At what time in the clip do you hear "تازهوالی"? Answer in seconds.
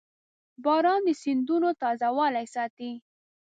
1.81-2.45